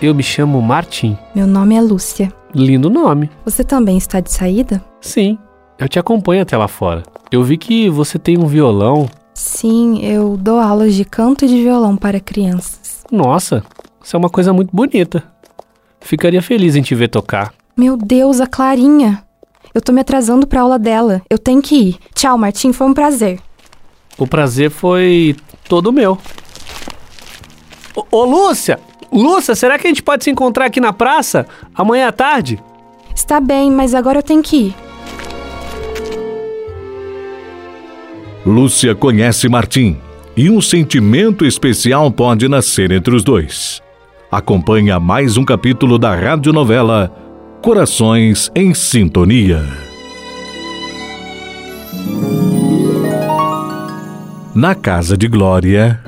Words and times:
Eu 0.00 0.14
me 0.14 0.22
chamo 0.22 0.60
Martim. 0.60 1.16
Meu 1.34 1.46
nome 1.46 1.74
é 1.74 1.80
Lúcia. 1.80 2.30
Lindo 2.54 2.90
nome. 2.90 3.30
Você 3.44 3.64
também 3.64 3.96
está 3.96 4.20
de 4.20 4.30
saída? 4.30 4.84
Sim, 5.00 5.38
eu 5.78 5.88
te 5.88 5.98
acompanho 5.98 6.42
até 6.42 6.56
lá 6.56 6.68
fora. 6.68 7.02
Eu 7.30 7.42
vi 7.42 7.56
que 7.56 7.88
você 7.88 8.18
tem 8.18 8.38
um 8.38 8.46
violão. 8.46 9.08
Sim, 9.32 10.02
eu 10.04 10.36
dou 10.36 10.58
aulas 10.58 10.94
de 10.94 11.04
canto 11.04 11.44
e 11.44 11.48
de 11.48 11.62
violão 11.62 11.96
para 11.96 12.20
crianças. 12.20 13.04
Nossa, 13.10 13.64
isso 14.02 14.14
é 14.14 14.18
uma 14.18 14.28
coisa 14.28 14.52
muito 14.52 14.74
bonita. 14.74 15.22
Ficaria 16.00 16.42
feliz 16.42 16.76
em 16.76 16.82
te 16.82 16.94
ver 16.94 17.08
tocar. 17.08 17.52
Meu 17.76 17.96
Deus, 17.96 18.40
a 18.40 18.46
Clarinha! 18.46 19.22
Eu 19.74 19.80
tô 19.80 19.92
me 19.92 20.00
atrasando 20.00 20.46
pra 20.46 20.62
aula 20.62 20.78
dela. 20.78 21.20
Eu 21.28 21.38
tenho 21.38 21.60
que 21.60 21.74
ir. 21.74 21.98
Tchau, 22.14 22.36
Martim, 22.38 22.72
foi 22.72 22.86
um 22.86 22.94
prazer. 22.94 23.40
O 24.16 24.26
prazer 24.26 24.70
foi 24.70 25.36
todo 25.68 25.92
meu. 25.92 26.18
Ô, 27.94 28.06
ô 28.10 28.24
Lúcia! 28.24 28.78
Lúcia, 29.12 29.54
será 29.54 29.78
que 29.78 29.86
a 29.86 29.90
gente 29.90 30.02
pode 30.02 30.24
se 30.24 30.30
encontrar 30.30 30.66
aqui 30.66 30.80
na 30.80 30.92
praça 30.92 31.46
amanhã 31.74 32.08
à 32.08 32.12
tarde? 32.12 32.62
Está 33.14 33.40
bem, 33.40 33.70
mas 33.70 33.94
agora 33.94 34.18
eu 34.18 34.22
tenho 34.22 34.42
que 34.42 34.56
ir. 34.56 34.74
Lúcia 38.44 38.94
conhece 38.94 39.48
Martim 39.48 39.98
e 40.36 40.50
um 40.50 40.60
sentimento 40.60 41.44
especial 41.44 42.10
pode 42.10 42.46
nascer 42.46 42.92
entre 42.92 43.14
os 43.14 43.24
dois. 43.24 43.82
Acompanha 44.30 45.00
mais 45.00 45.36
um 45.36 45.44
capítulo 45.44 45.98
da 45.98 46.14
radionovela 46.14 47.10
Corações 47.62 48.50
em 48.54 48.74
Sintonia. 48.74 49.64
Na 54.54 54.74
casa 54.74 55.16
de 55.16 55.26
Glória. 55.26 56.00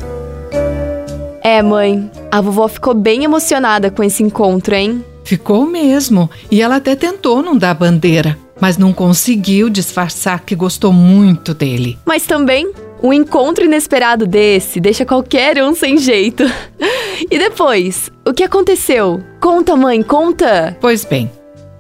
É, 1.43 1.63
mãe, 1.63 2.11
a 2.31 2.41
vovó 2.41 2.69
ficou 2.69 2.95
bem 2.95 3.25
emocionada 3.25 3.91
com 3.91 4.03
esse 4.03 4.23
encontro, 4.23 4.75
hein? 4.75 5.05
Ficou 5.25 5.67
mesmo. 5.67 6.31
E 6.51 6.61
ela 6.63 6.77
até 6.77 6.95
tentou 6.95 7.43
não 7.43 7.57
dar 7.57 7.75
bandeira, 7.75 8.39
mas 8.61 8.77
não 8.77 8.93
conseguiu 8.93 9.69
disfarçar 9.69 10.41
que 10.45 10.55
gostou 10.55 10.93
muito 10.93 11.55
dele. 11.55 11.99
Mas 12.05 12.27
também, 12.27 12.73
um 13.03 13.13
encontro 13.13 13.65
inesperado 13.65 14.27
desse 14.27 14.81
deixa 14.81 15.05
qualquer 15.05 15.63
um 15.63 15.75
sem 15.75 15.99
jeito. 15.99 16.45
E 17.29 17.37
depois, 17.37 18.13
o 18.25 18.33
que 18.33 18.45
aconteceu? 18.45 19.21
Conta, 19.41 19.75
mãe, 19.75 20.05
conta! 20.05 20.77
Pois 20.81 21.05
bem, 21.05 21.29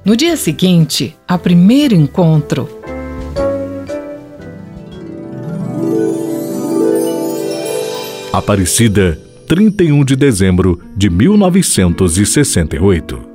no 0.04 0.16
dia 0.16 0.36
seguinte, 0.36 1.16
ao 1.28 1.38
primeiro 1.38 1.94
encontro, 1.94 2.68
Aparecida, 8.32 9.18
31 9.48 10.04
de 10.04 10.14
dezembro 10.14 10.80
de 10.94 11.08
1968. 11.08 13.26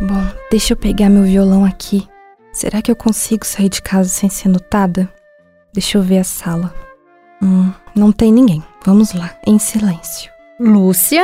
Bom, 0.00 0.26
deixa 0.50 0.72
eu 0.72 0.76
pegar 0.76 1.10
meu 1.10 1.24
violão 1.24 1.66
aqui. 1.66 2.08
Será 2.50 2.80
que 2.80 2.90
eu 2.90 2.96
consigo 2.96 3.44
sair 3.44 3.68
de 3.68 3.82
casa 3.82 4.08
sem 4.08 4.30
ser 4.30 4.48
notada? 4.48 5.06
Deixa 5.74 5.98
eu 5.98 6.02
ver 6.02 6.16
a 6.18 6.24
sala. 6.24 6.74
Hum, 7.42 7.70
não 7.94 8.10
tem 8.10 8.32
ninguém. 8.32 8.62
Vamos 8.86 9.12
lá, 9.12 9.36
em 9.46 9.58
silêncio. 9.58 10.32
Lúcia, 10.58 11.22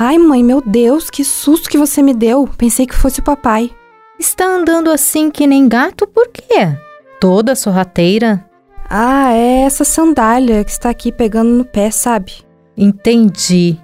Ai, 0.00 0.16
mãe, 0.16 0.42
meu 0.42 0.62
Deus, 0.64 1.10
que 1.10 1.24
susto 1.24 1.68
que 1.68 1.76
você 1.76 2.00
me 2.00 2.14
deu. 2.14 2.48
Pensei 2.56 2.86
que 2.86 2.94
fosse 2.94 3.20
o 3.20 3.24
papai. 3.24 3.70
está 4.18 4.46
andando 4.46 4.90
assim 4.90 5.30
que 5.30 5.46
nem 5.46 5.68
gato 5.68 6.06
por 6.06 6.28
quê? 6.28 6.74
Toda 7.20 7.54
sorrateira? 7.54 8.47
Ah, 8.88 9.32
é 9.32 9.62
essa 9.62 9.84
sandália 9.84 10.64
que 10.64 10.70
está 10.70 10.88
aqui 10.88 11.12
pegando 11.12 11.50
no 11.50 11.64
pé, 11.64 11.90
sabe? 11.90 12.32
Entendi. 12.76 13.78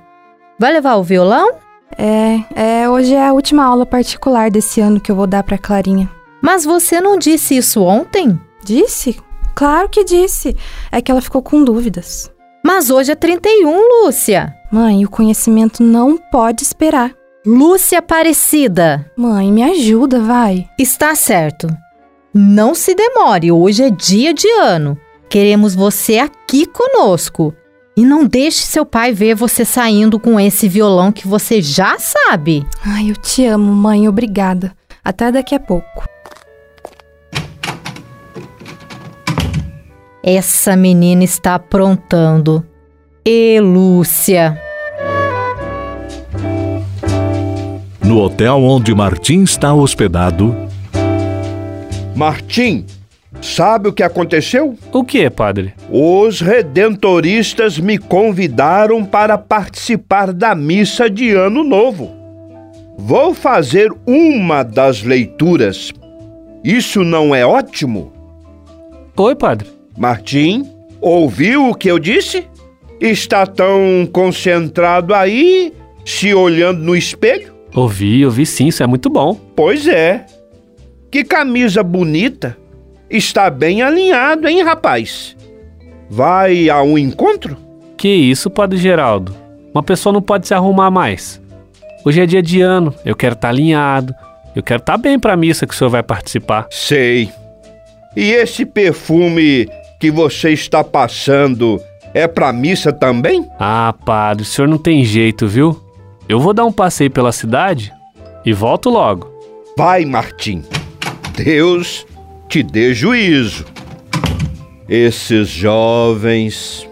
Vai 0.58 0.72
levar 0.72 0.96
o 0.96 1.02
violão? 1.02 1.56
É, 1.96 2.40
é, 2.54 2.88
hoje 2.88 3.14
é 3.14 3.26
a 3.26 3.32
última 3.32 3.64
aula 3.64 3.84
particular 3.84 4.50
desse 4.50 4.80
ano 4.80 5.00
que 5.00 5.10
eu 5.10 5.16
vou 5.16 5.26
dar 5.26 5.42
pra 5.42 5.58
Clarinha. 5.58 6.10
Mas 6.42 6.64
você 6.64 7.00
não 7.00 7.18
disse 7.18 7.56
isso 7.56 7.82
ontem? 7.82 8.38
Disse? 8.64 9.16
Claro 9.54 9.88
que 9.88 10.04
disse. 10.04 10.56
É 10.90 11.00
que 11.00 11.10
ela 11.10 11.20
ficou 11.20 11.42
com 11.42 11.62
dúvidas. 11.62 12.30
Mas 12.64 12.88
hoje 12.88 13.12
é 13.12 13.14
31, 13.14 14.04
Lúcia. 14.04 14.54
Mãe, 14.72 15.04
o 15.04 15.10
conhecimento 15.10 15.82
não 15.82 16.16
pode 16.16 16.62
esperar. 16.62 17.12
Lúcia 17.46 17.98
Aparecida. 17.98 19.10
Mãe, 19.16 19.52
me 19.52 19.62
ajuda, 19.62 20.18
vai. 20.20 20.66
Está 20.78 21.14
certo. 21.14 21.68
Não 22.36 22.74
se 22.74 22.96
demore, 22.96 23.52
hoje 23.52 23.84
é 23.84 23.90
dia 23.90 24.34
de 24.34 24.48
ano. 24.60 24.98
Queremos 25.30 25.72
você 25.72 26.18
aqui 26.18 26.66
conosco. 26.66 27.54
E 27.96 28.04
não 28.04 28.26
deixe 28.26 28.66
seu 28.66 28.84
pai 28.84 29.12
ver 29.12 29.36
você 29.36 29.64
saindo 29.64 30.18
com 30.18 30.40
esse 30.40 30.68
violão 30.68 31.12
que 31.12 31.28
você 31.28 31.62
já 31.62 31.96
sabe. 31.96 32.66
Ai, 32.84 33.08
eu 33.08 33.16
te 33.16 33.46
amo, 33.46 33.72
mãe, 33.72 34.08
obrigada. 34.08 34.72
Até 35.04 35.30
daqui 35.30 35.54
a 35.54 35.60
pouco. 35.60 36.04
Essa 40.20 40.74
menina 40.74 41.22
está 41.22 41.54
aprontando. 41.54 42.66
E 43.24 43.60
Lúcia. 43.60 44.60
No 48.02 48.18
hotel 48.18 48.56
onde 48.56 48.92
Martim 48.92 49.44
está 49.44 49.72
hospedado, 49.72 50.64
Martim, 52.14 52.86
sabe 53.42 53.88
o 53.88 53.92
que 53.92 54.02
aconteceu? 54.02 54.76
O 54.92 55.02
que, 55.02 55.28
padre? 55.28 55.74
Os 55.90 56.40
redentoristas 56.40 57.78
me 57.78 57.98
convidaram 57.98 59.04
para 59.04 59.36
participar 59.36 60.32
da 60.32 60.54
missa 60.54 61.10
de 61.10 61.30
Ano 61.32 61.64
Novo. 61.64 62.12
Vou 62.96 63.34
fazer 63.34 63.92
uma 64.06 64.62
das 64.62 65.02
leituras. 65.02 65.92
Isso 66.62 67.02
não 67.02 67.34
é 67.34 67.44
ótimo? 67.44 68.12
Oi, 69.16 69.34
padre. 69.34 69.68
Martim, 69.98 70.70
ouviu 71.00 71.68
o 71.68 71.74
que 71.74 71.90
eu 71.90 71.98
disse? 71.98 72.46
Está 73.00 73.44
tão 73.44 74.08
concentrado 74.12 75.12
aí, 75.12 75.72
se 76.04 76.32
olhando 76.32 76.80
no 76.80 76.94
espelho? 76.94 77.52
Ouvi, 77.74 78.24
ouvi 78.24 78.46
sim, 78.46 78.68
isso 78.68 78.84
é 78.84 78.86
muito 78.86 79.10
bom. 79.10 79.38
Pois 79.56 79.88
é. 79.88 80.24
Que 81.14 81.22
camisa 81.22 81.80
bonita. 81.80 82.56
Está 83.08 83.48
bem 83.48 83.82
alinhado, 83.82 84.48
hein, 84.48 84.64
rapaz? 84.64 85.36
Vai 86.10 86.68
a 86.68 86.82
um 86.82 86.98
encontro? 86.98 87.56
Que 87.96 88.08
isso, 88.08 88.50
padre 88.50 88.78
Geraldo? 88.78 89.32
Uma 89.72 89.80
pessoa 89.80 90.12
não 90.12 90.20
pode 90.20 90.48
se 90.48 90.54
arrumar 90.54 90.90
mais. 90.90 91.40
Hoje 92.04 92.20
é 92.20 92.26
dia 92.26 92.42
de 92.42 92.60
ano, 92.60 92.92
eu 93.04 93.14
quero 93.14 93.34
estar 93.34 93.50
alinhado, 93.50 94.12
eu 94.56 94.62
quero 94.64 94.80
estar 94.80 94.96
bem 94.98 95.16
para 95.16 95.34
a 95.34 95.36
missa 95.36 95.68
que 95.68 95.72
o 95.72 95.76
senhor 95.76 95.88
vai 95.88 96.02
participar. 96.02 96.66
Sei. 96.68 97.30
E 98.16 98.32
esse 98.32 98.66
perfume 98.66 99.68
que 100.00 100.10
você 100.10 100.50
está 100.50 100.82
passando 100.82 101.80
é 102.12 102.26
pra 102.26 102.52
missa 102.52 102.92
também? 102.92 103.48
Ah, 103.60 103.94
padre, 104.04 104.42
o 104.42 104.46
senhor 104.46 104.66
não 104.66 104.78
tem 104.78 105.04
jeito, 105.04 105.46
viu? 105.46 105.80
Eu 106.28 106.40
vou 106.40 106.52
dar 106.52 106.64
um 106.64 106.72
passeio 106.72 107.12
pela 107.12 107.30
cidade 107.30 107.92
e 108.44 108.52
volto 108.52 108.90
logo. 108.90 109.32
Vai, 109.78 110.04
Martim. 110.04 110.64
Deus 111.36 112.06
te 112.48 112.62
dê 112.62 112.94
juízo. 112.94 113.64
Esses 114.88 115.48
jovens. 115.48 116.88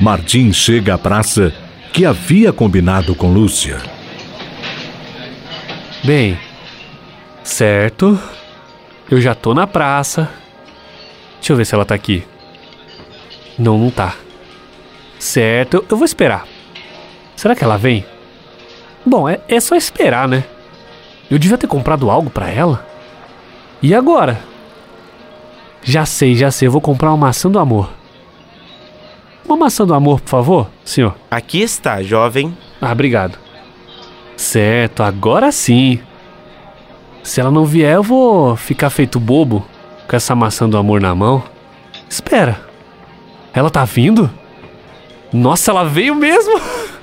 Martim 0.00 0.52
chega 0.52 0.94
à 0.94 0.98
praça 0.98 1.52
que 1.92 2.06
havia 2.06 2.52
combinado 2.52 3.14
com 3.14 3.32
Lúcia. 3.32 3.78
Bem, 6.04 6.38
certo. 7.44 8.18
Eu 9.10 9.20
já 9.20 9.34
tô 9.34 9.52
na 9.52 9.66
praça. 9.66 10.30
Deixa 11.36 11.52
eu 11.52 11.56
ver 11.56 11.66
se 11.66 11.74
ela 11.74 11.84
tá 11.84 11.94
aqui. 11.94 12.24
Não, 13.58 13.76
não 13.76 13.90
tá. 13.90 14.14
Certo, 15.18 15.74
eu, 15.74 15.86
eu 15.90 15.96
vou 15.96 16.06
esperar. 16.06 16.46
Será 17.36 17.54
que 17.54 17.64
ela 17.64 17.76
vem? 17.76 18.04
Bom, 19.08 19.28
é, 19.28 19.40
é 19.48 19.58
só 19.58 19.74
esperar, 19.74 20.28
né? 20.28 20.44
Eu 21.30 21.38
devia 21.38 21.58
ter 21.58 21.66
comprado 21.66 22.10
algo 22.10 22.30
pra 22.30 22.48
ela. 22.50 22.86
E 23.82 23.94
agora? 23.94 24.40
Já 25.82 26.04
sei, 26.04 26.34
já 26.34 26.50
sei, 26.50 26.68
eu 26.68 26.72
vou 26.72 26.80
comprar 26.80 27.10
uma 27.10 27.26
maçã 27.26 27.50
do 27.50 27.58
amor. 27.58 27.90
Uma 29.44 29.56
maçã 29.56 29.86
do 29.86 29.94
amor, 29.94 30.20
por 30.20 30.28
favor, 30.28 30.70
senhor. 30.84 31.14
Aqui 31.30 31.62
está, 31.62 32.02
jovem. 32.02 32.56
Ah, 32.80 32.92
obrigado. 32.92 33.38
Certo, 34.36 35.02
agora 35.02 35.50
sim. 35.50 36.00
Se 37.22 37.40
ela 37.40 37.50
não 37.50 37.64
vier, 37.64 37.94
eu 37.94 38.02
vou 38.02 38.56
ficar 38.56 38.90
feito 38.90 39.18
bobo 39.18 39.66
com 40.06 40.16
essa 40.16 40.34
maçã 40.34 40.68
do 40.68 40.76
amor 40.76 41.00
na 41.00 41.14
mão. 41.14 41.42
Espera. 42.08 42.60
Ela 43.54 43.70
tá 43.70 43.84
vindo? 43.84 44.30
Nossa, 45.32 45.70
ela 45.70 45.84
veio 45.84 46.14
mesmo! 46.14 46.60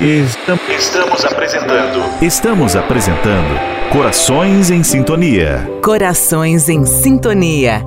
Estamos 0.00 1.24
apresentando. 1.24 2.22
Estamos 2.22 2.76
apresentando 2.76 3.58
Corações 3.90 4.70
em 4.70 4.84
Sintonia. 4.84 5.68
Corações 5.82 6.68
em 6.68 6.86
Sintonia. 6.86 7.82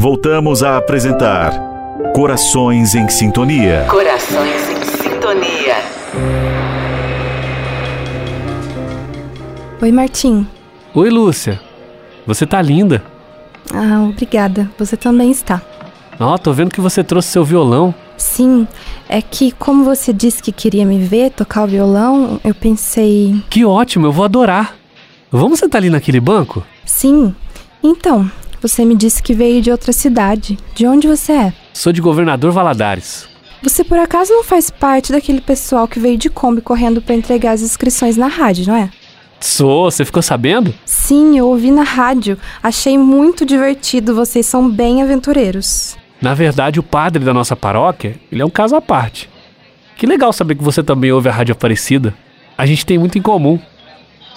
Voltamos 0.00 0.64
a 0.64 0.76
apresentar 0.78 1.52
Corações 2.12 2.96
em 2.96 3.08
Sintonia. 3.08 3.86
Corações 3.88 4.68
em 4.70 4.84
Sintonia. 5.00 5.76
Oi, 9.80 9.92
Martim. 9.92 10.48
Oi, 10.92 11.10
Lúcia. 11.10 11.60
Você 12.26 12.44
tá 12.44 12.60
linda. 12.60 13.04
Ah, 13.72 14.02
obrigada. 14.02 14.68
Você 14.76 14.96
também 14.96 15.30
está. 15.30 15.62
Ó, 16.20 16.36
tô 16.36 16.52
vendo 16.52 16.70
que 16.70 16.80
você 16.80 17.04
trouxe 17.04 17.28
seu 17.28 17.44
violão. 17.44 17.94
Sim, 18.16 18.66
é 19.08 19.22
que 19.22 19.52
como 19.52 19.84
você 19.84 20.12
disse 20.12 20.42
que 20.42 20.50
queria 20.50 20.84
me 20.84 20.98
ver 20.98 21.30
tocar 21.30 21.64
o 21.64 21.68
violão, 21.68 22.40
eu 22.42 22.54
pensei. 22.54 23.40
Que 23.48 23.64
ótimo, 23.64 24.06
eu 24.06 24.12
vou 24.12 24.24
adorar. 24.24 24.76
Vamos 25.30 25.60
sentar 25.60 25.80
ali 25.80 25.90
naquele 25.90 26.18
banco? 26.20 26.64
Sim. 26.84 27.34
Então, 27.82 28.28
você 28.60 28.84
me 28.84 28.96
disse 28.96 29.22
que 29.22 29.34
veio 29.34 29.62
de 29.62 29.70
outra 29.70 29.92
cidade. 29.92 30.58
De 30.74 30.86
onde 30.86 31.06
você 31.06 31.32
é? 31.32 31.52
Sou 31.72 31.92
de 31.92 32.00
Governador 32.00 32.50
Valadares. 32.50 33.28
Você 33.62 33.84
por 33.84 33.98
acaso 33.98 34.32
não 34.32 34.42
faz 34.42 34.70
parte 34.70 35.12
daquele 35.12 35.40
pessoal 35.40 35.86
que 35.86 36.00
veio 36.00 36.16
de 36.16 36.30
Kombi 36.30 36.60
correndo 36.60 37.02
para 37.02 37.14
entregar 37.14 37.52
as 37.52 37.60
inscrições 37.60 38.16
na 38.16 38.26
rádio, 38.28 38.66
não 38.66 38.76
é? 38.76 38.90
Sou, 39.40 39.90
você 39.90 40.04
ficou 40.04 40.22
sabendo? 40.22 40.74
Sim, 40.84 41.38
eu 41.38 41.46
ouvi 41.46 41.70
na 41.70 41.82
rádio. 41.82 42.38
Achei 42.62 42.96
muito 42.96 43.44
divertido, 43.44 44.14
vocês 44.14 44.46
são 44.46 44.68
bem 44.68 45.02
aventureiros. 45.02 45.97
Na 46.20 46.34
verdade, 46.34 46.80
o 46.80 46.82
padre 46.82 47.24
da 47.24 47.32
nossa 47.32 47.54
paróquia, 47.54 48.16
ele 48.30 48.42
é 48.42 48.44
um 48.44 48.50
caso 48.50 48.74
à 48.74 48.80
parte. 48.80 49.28
Que 49.96 50.06
legal 50.06 50.32
saber 50.32 50.56
que 50.56 50.64
você 50.64 50.82
também 50.82 51.12
ouve 51.12 51.28
a 51.28 51.32
Rádio 51.32 51.52
Aparecida. 51.52 52.14
A 52.56 52.66
gente 52.66 52.84
tem 52.84 52.98
muito 52.98 53.18
em 53.18 53.22
comum. 53.22 53.58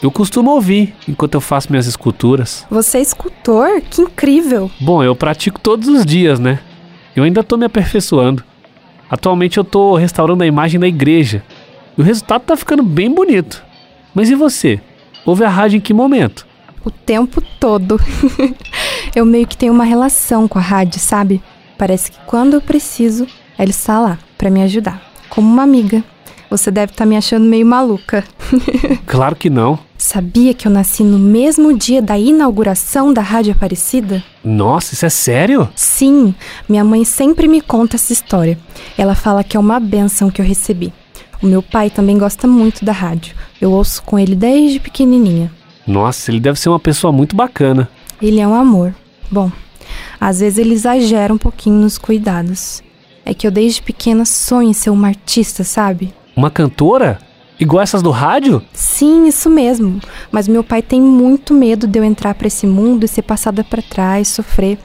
Eu 0.01 0.11
costumo 0.11 0.51
ouvir 0.51 0.95
enquanto 1.07 1.35
eu 1.35 1.41
faço 1.41 1.71
minhas 1.71 1.85
esculturas. 1.85 2.65
Você 2.69 2.97
é 2.97 3.01
escultor? 3.01 3.81
Que 3.81 4.01
incrível! 4.01 4.69
Bom, 4.79 5.03
eu 5.03 5.15
pratico 5.15 5.59
todos 5.59 5.87
os 5.87 6.05
dias, 6.05 6.39
né? 6.39 6.59
Eu 7.15 7.23
ainda 7.23 7.43
tô 7.43 7.57
me 7.57 7.65
aperfeiçoando. 7.65 8.43
Atualmente 9.09 9.57
eu 9.57 9.63
tô 9.63 9.95
restaurando 9.95 10.43
a 10.43 10.47
imagem 10.47 10.79
da 10.79 10.87
igreja. 10.87 11.43
E 11.97 12.01
o 12.01 12.03
resultado 12.03 12.41
tá 12.41 12.55
ficando 12.55 12.81
bem 12.81 13.13
bonito. 13.13 13.63
Mas 14.13 14.29
e 14.29 14.35
você? 14.35 14.79
Ouve 15.25 15.43
a 15.43 15.49
rádio 15.49 15.77
em 15.77 15.81
que 15.81 15.93
momento? 15.93 16.47
O 16.83 16.89
tempo 16.89 17.41
todo. 17.59 17.99
eu 19.15 19.25
meio 19.25 19.45
que 19.45 19.57
tenho 19.57 19.73
uma 19.73 19.83
relação 19.83 20.47
com 20.47 20.57
a 20.57 20.61
rádio, 20.61 20.99
sabe? 20.99 21.41
Parece 21.81 22.11
que 22.11 22.19
quando 22.27 22.53
eu 22.53 22.61
preciso, 22.61 23.25
ela 23.57 23.71
está 23.71 23.99
lá 23.99 24.19
para 24.37 24.51
me 24.51 24.61
ajudar, 24.61 25.01
como 25.31 25.51
uma 25.51 25.63
amiga. 25.63 26.03
Você 26.47 26.69
deve 26.69 26.91
estar 26.91 27.05
tá 27.05 27.09
me 27.09 27.17
achando 27.17 27.43
meio 27.43 27.65
maluca. 27.65 28.23
claro 29.07 29.35
que 29.35 29.49
não. 29.49 29.79
Sabia 29.97 30.53
que 30.53 30.67
eu 30.67 30.71
nasci 30.71 31.03
no 31.03 31.17
mesmo 31.17 31.75
dia 31.75 31.99
da 31.99 32.19
inauguração 32.19 33.11
da 33.11 33.23
Rádio 33.23 33.53
Aparecida? 33.53 34.23
Nossa, 34.43 34.93
isso 34.93 35.07
é 35.07 35.09
sério? 35.09 35.67
Sim, 35.75 36.35
minha 36.69 36.83
mãe 36.83 37.03
sempre 37.03 37.47
me 37.47 37.61
conta 37.61 37.95
essa 37.95 38.13
história. 38.13 38.59
Ela 38.95 39.15
fala 39.15 39.43
que 39.43 39.57
é 39.57 39.59
uma 39.59 39.79
benção 39.79 40.29
que 40.29 40.39
eu 40.39 40.45
recebi. 40.45 40.93
O 41.41 41.47
meu 41.47 41.63
pai 41.63 41.89
também 41.89 42.15
gosta 42.15 42.47
muito 42.47 42.85
da 42.85 42.91
rádio. 42.91 43.35
Eu 43.59 43.71
ouço 43.71 44.03
com 44.03 44.19
ele 44.19 44.35
desde 44.35 44.79
pequenininha. 44.79 45.51
Nossa, 45.87 46.29
ele 46.29 46.39
deve 46.39 46.59
ser 46.59 46.69
uma 46.69 46.79
pessoa 46.79 47.11
muito 47.11 47.35
bacana. 47.35 47.89
Ele 48.21 48.39
é 48.39 48.47
um 48.47 48.53
amor. 48.53 48.93
Bom, 49.31 49.49
às 50.19 50.39
vezes 50.39 50.57
ele 50.57 50.73
exagera 50.73 51.33
um 51.33 51.37
pouquinho 51.37 51.75
nos 51.75 51.97
cuidados. 51.97 52.81
É 53.25 53.33
que 53.33 53.45
eu 53.45 53.51
desde 53.51 53.81
pequena 53.81 54.25
sonho 54.25 54.69
em 54.69 54.73
ser 54.73 54.89
uma 54.89 55.07
artista, 55.07 55.63
sabe? 55.63 56.13
Uma 56.35 56.49
cantora? 56.49 57.19
Igual 57.59 57.83
essas 57.83 58.01
do 58.01 58.09
rádio? 58.09 58.61
Sim, 58.73 59.27
isso 59.27 59.47
mesmo. 59.47 59.99
Mas 60.31 60.47
meu 60.47 60.63
pai 60.63 60.81
tem 60.81 60.99
muito 60.99 61.53
medo 61.53 61.85
de 61.85 61.99
eu 61.99 62.03
entrar 62.03 62.33
para 62.33 62.47
esse 62.47 62.65
mundo 62.65 63.03
e 63.03 63.07
ser 63.07 63.21
passada 63.21 63.63
para 63.63 63.83
trás, 63.83 64.29
sofrer. 64.29 64.79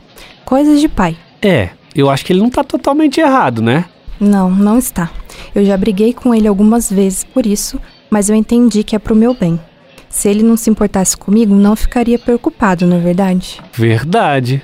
Coisas 0.45 0.79
de 0.79 0.89
pai. 0.89 1.17
É, 1.41 1.71
eu 1.95 2.11
acho 2.11 2.25
que 2.25 2.33
ele 2.35 2.41
não 2.41 2.51
tá 2.51 2.63
totalmente 2.63 3.19
errado, 3.19 3.63
né? 3.63 3.87
Não, 4.21 4.51
não 4.51 4.79
está. 4.79 5.11
Eu 5.55 5.65
já 5.65 5.77
briguei 5.77 6.13
com 6.13 6.35
ele 6.35 6.47
algumas 6.47 6.91
vezes 6.91 7.25
por 7.25 7.47
isso, 7.47 7.81
mas 8.11 8.29
eu 8.29 8.37
entendi 8.37 8.85
que 8.85 8.95
é 8.95 8.99
pro 8.99 9.17
meu 9.17 9.33
bem. 9.33 9.59
Se 10.09 10.29
ele 10.29 10.43
não 10.43 10.57
se 10.57 10.69
importasse 10.69 11.17
comigo, 11.17 11.55
não 11.55 11.75
ficaria 11.75 12.19
preocupado, 12.19 12.87
não 12.87 12.97
é 12.97 13.01
verdade? 13.01 13.61
Verdade. 13.73 14.63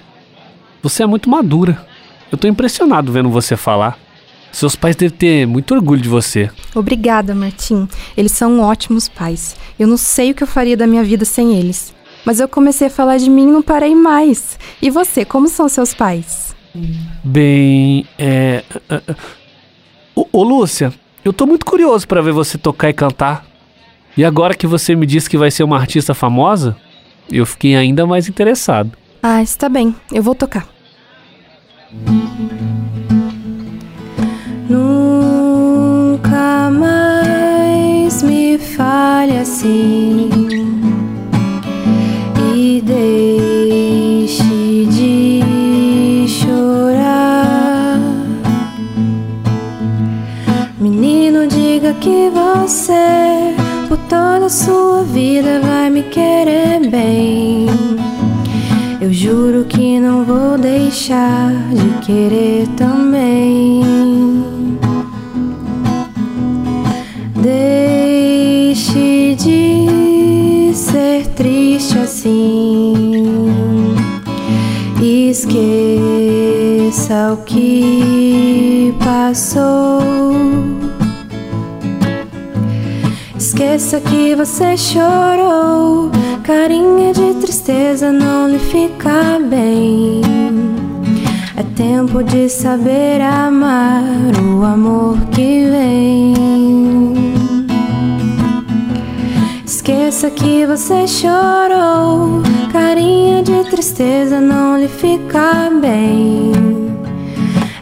Você 0.83 1.03
é 1.03 1.07
muito 1.07 1.31
madura. 1.31 1.87
Eu 2.31 2.39
tô 2.39 2.49
impressionado 2.49 3.13
vendo 3.13 3.31
você 3.31 3.57
falar. 3.57 3.99
Seus 4.51 4.77
pais 4.77 4.97
devem 4.97 5.17
ter 5.17 5.47
muito 5.47 5.75
orgulho 5.75 6.01
de 6.01 6.09
você. 6.09 6.51
Obrigada, 6.75 7.35
Martim. 7.35 7.89
Eles 8.17 8.33
são 8.33 8.61
ótimos 8.61 9.09
pais. 9.09 9.57
Eu 9.79 9.87
não 9.87 9.97
sei 9.97 10.31
o 10.31 10.35
que 10.35 10.43
eu 10.43 10.47
faria 10.47 10.77
da 10.77 10.87
minha 10.87 11.03
vida 11.03 11.25
sem 11.25 11.57
eles. 11.57 11.95
Mas 12.25 12.39
eu 12.39 12.49
comecei 12.49 12.89
a 12.89 12.91
falar 12.91 13.17
de 13.17 13.31
mim 13.31 13.49
e 13.49 13.53
não 13.53 13.63
parei 13.63 13.95
mais. 13.95 14.59
E 14.81 14.91
você, 14.91 15.25
como 15.25 15.49
são 15.49 15.69
seus 15.69 15.95
pais? 15.95 16.55
Bem, 17.25 18.07
é. 18.19 18.63
Ô, 20.15 20.27
ô 20.33 20.43
Lúcia, 20.43 20.93
eu 21.25 21.33
tô 21.33 21.47
muito 21.47 21.65
curioso 21.65 22.07
para 22.07 22.21
ver 22.21 22.33
você 22.33 22.59
tocar 22.59 22.91
e 22.91 22.93
cantar. 22.93 23.47
E 24.17 24.25
agora 24.25 24.55
que 24.55 24.67
você 24.67 24.95
me 24.95 25.07
disse 25.07 25.29
que 25.29 25.39
vai 25.39 25.51
ser 25.51 25.65
uma 25.65 25.79
artista 25.79 26.13
famosa, 26.15 26.77
eu 27.31 27.47
fiquei 27.47 27.75
ainda 27.75 28.07
mais 28.07 28.29
interessado. 28.29 28.93
Ah, 29.23 29.43
está 29.43 29.69
bem. 29.69 29.95
Eu 30.13 30.23
vou 30.23 30.35
tocar. 30.35 30.72
Nunca 34.69 36.71
mais 36.71 38.23
me 38.23 38.57
fale 38.57 39.39
assim 39.39 40.31
e 42.55 42.81
deixe 42.81 44.43
de 44.91 46.25
chorar. 46.29 47.99
Menino, 50.81 51.47
diga 51.47 51.93
que 51.95 52.31
você 52.31 53.55
por 53.89 53.99
toda 54.09 54.47
a 54.47 54.49
sua 54.49 55.03
vida 55.05 55.61
vai 55.61 55.91
me 55.91 56.03
querer 56.05 56.89
bem. 56.91 57.52
Juro 59.23 59.65
que 59.67 60.01
não 60.01 60.25
vou 60.25 60.59
deixar 60.59 61.53
de 61.71 62.05
querer 62.05 62.67
também. 62.77 63.81
Deixe 67.37 69.37
de 69.37 70.75
ser 70.75 71.29
triste 71.37 71.97
assim. 71.99 73.15
Esqueça 75.01 75.73
o 77.33 77.37
que 77.45 78.93
passou. 79.05 80.32
Esqueça 83.43 84.01
que 84.01 84.37
você 84.37 84.77
chorou 84.77 86.13
carinha 86.45 87.13
de 87.13 87.35
tristeza 87.41 88.13
não 88.13 88.49
lhe 88.49 88.59
fica 88.61 89.41
bem. 89.51 90.21
É 91.57 91.65
tempo 91.75 92.23
de 92.23 92.49
saber 92.49 93.21
amar 93.21 94.05
o 94.41 94.63
amor 94.63 95.19
que 95.33 95.67
vem. 95.69 96.35
Esqueça 99.67 100.31
que 100.31 100.65
você 100.65 101.09
chorou. 101.09 102.45
Carinha 102.73 103.43
de 103.43 103.69
tristeza 103.69 104.41
não 104.41 104.79
lhe 104.79 104.87
fica 104.87 105.69
bem. 105.81 106.82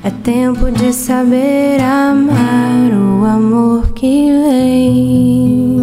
É 0.03 0.09
tempo 0.09 0.71
de 0.71 0.95
saber 0.95 1.79
amar 1.83 2.91
o 2.91 3.23
amor 3.23 3.93
que 3.93 4.33
vem. 4.33 5.77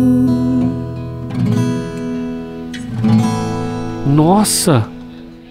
Nossa, 4.08 4.90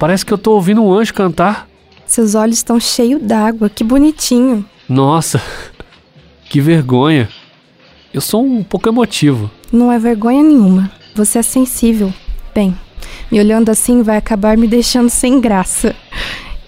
parece 0.00 0.26
que 0.26 0.32
eu 0.32 0.38
tô 0.38 0.54
ouvindo 0.54 0.82
um 0.82 0.92
anjo 0.92 1.14
cantar. 1.14 1.68
Seus 2.06 2.34
olhos 2.34 2.56
estão 2.56 2.80
cheios 2.80 3.22
d'água, 3.22 3.70
que 3.70 3.84
bonitinho. 3.84 4.64
Nossa, 4.88 5.40
que 6.50 6.60
vergonha. 6.60 7.28
Eu 8.12 8.20
sou 8.20 8.44
um 8.44 8.64
pouco 8.64 8.88
emotivo. 8.88 9.48
Não 9.70 9.92
é 9.92 9.98
vergonha 10.00 10.42
nenhuma. 10.42 10.90
Você 11.14 11.38
é 11.38 11.42
sensível. 11.42 12.12
Bem, 12.52 12.76
me 13.30 13.38
olhando 13.38 13.68
assim 13.70 14.02
vai 14.02 14.16
acabar 14.16 14.56
me 14.56 14.66
deixando 14.66 15.08
sem 15.08 15.40
graça. 15.40 15.94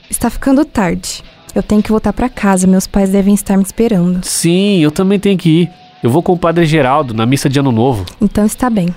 Está 0.09 0.31
ficando 0.31 0.65
tarde. 0.65 1.25
Eu 1.59 1.63
tenho 1.65 1.83
que 1.83 1.91
voltar 1.91 2.13
para 2.13 2.29
casa. 2.29 2.69
Meus 2.69 2.87
pais 2.87 3.11
devem 3.11 3.35
estar 3.35 3.57
me 3.57 3.65
esperando. 3.65 4.25
Sim, 4.25 4.79
eu 4.79 4.93
também 4.93 5.19
tenho 5.19 5.37
que 5.37 5.63
ir. 5.63 5.71
Eu 6.01 6.09
vou 6.09 6.23
com 6.23 6.33
o 6.33 6.39
Padre 6.39 6.65
Geraldo 6.65 7.13
na 7.13 7.27
missa 7.27 7.49
de 7.49 7.59
Ano 7.59 7.73
Novo. 7.73 8.07
Então 8.21 8.47
está 8.47 8.71
bem. 8.71 8.95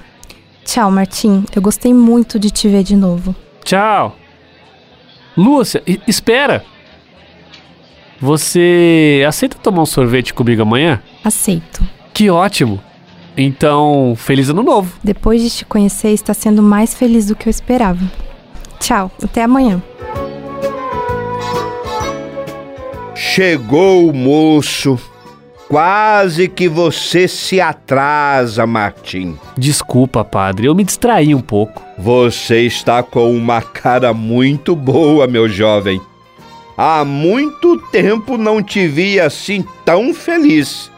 Tchau, 0.63 0.91
Martim. 0.91 1.43
Eu 1.55 1.59
gostei 1.59 1.91
muito 1.91 2.37
de 2.37 2.51
te 2.51 2.67
ver 2.67 2.83
de 2.83 2.95
novo. 2.95 3.35
Tchau. 3.63 4.15
Lúcia, 5.35 5.81
espera. 6.07 6.63
Você 8.19 9.25
aceita 9.27 9.57
tomar 9.57 9.81
um 9.81 9.87
sorvete 9.87 10.31
comigo 10.31 10.61
amanhã? 10.61 11.01
Aceito. 11.23 11.83
Que 12.13 12.29
ótimo. 12.29 12.79
Então, 13.35 14.13
feliz 14.15 14.49
ano 14.49 14.61
novo. 14.61 14.93
Depois 15.03 15.41
de 15.41 15.49
te 15.49 15.65
conhecer, 15.65 16.09
está 16.09 16.35
sendo 16.35 16.61
mais 16.61 16.93
feliz 16.93 17.25
do 17.25 17.35
que 17.35 17.47
eu 17.47 17.49
esperava. 17.49 18.05
Tchau. 18.79 19.09
Até 19.23 19.41
amanhã. 19.41 19.81
Chegou 23.33 24.09
o 24.09 24.13
moço. 24.13 24.99
Quase 25.69 26.49
que 26.49 26.67
você 26.67 27.29
se 27.29 27.61
atrasa, 27.61 28.67
Martim. 28.67 29.39
Desculpa, 29.57 30.21
padre, 30.25 30.67
eu 30.67 30.75
me 30.75 30.83
distraí 30.83 31.33
um 31.33 31.39
pouco. 31.39 31.81
Você 31.97 32.63
está 32.63 33.01
com 33.01 33.33
uma 33.33 33.61
cara 33.61 34.13
muito 34.13 34.75
boa, 34.75 35.27
meu 35.27 35.47
jovem. 35.47 36.01
Há 36.77 37.05
muito 37.05 37.77
tempo 37.89 38.37
não 38.37 38.61
te 38.61 38.85
vi 38.85 39.17
assim 39.17 39.63
tão 39.85 40.13
feliz. 40.13 40.91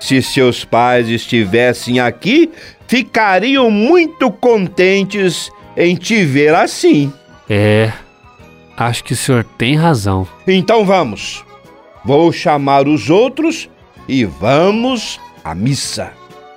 Se 0.00 0.22
seus 0.22 0.64
pais 0.64 1.06
estivessem 1.10 2.00
aqui, 2.00 2.50
ficariam 2.88 3.70
muito 3.70 4.30
contentes 4.30 5.52
em 5.76 5.96
te 5.96 6.24
ver 6.24 6.54
assim. 6.54 7.12
É, 7.46 7.92
acho 8.74 9.04
que 9.04 9.12
o 9.12 9.16
senhor 9.16 9.44
tem 9.58 9.76
razão. 9.76 10.26
Então 10.46 10.82
vamos. 10.86 11.44
Vou 12.04 12.30
chamar 12.30 12.86
os 12.86 13.08
outros 13.08 13.70
e 14.06 14.24
vamos 14.24 15.18
à 15.42 15.54
missa. 15.54 16.12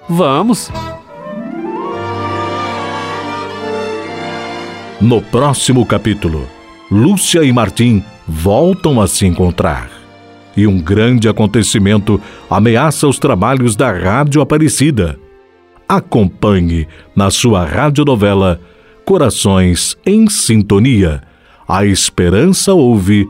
Vamos. 0.09 0.69
No 4.99 5.21
próximo 5.21 5.85
capítulo, 5.85 6.47
Lúcia 6.91 7.43
e 7.43 7.53
Martim 7.53 8.03
voltam 8.27 8.99
a 8.99 9.07
se 9.07 9.25
encontrar. 9.25 9.89
E 10.55 10.67
um 10.67 10.81
grande 10.81 11.29
acontecimento 11.29 12.19
ameaça 12.49 13.07
os 13.07 13.17
trabalhos 13.17 13.75
da 13.75 13.91
Rádio 13.91 14.41
Aparecida. 14.41 15.17
Acompanhe 15.87 16.87
na 17.15 17.29
sua 17.29 17.63
radionovela 17.63 18.59
Corações 19.05 19.95
em 20.05 20.27
Sintonia. 20.27 21.21
A 21.65 21.85
esperança 21.85 22.73
ouve 22.73 23.29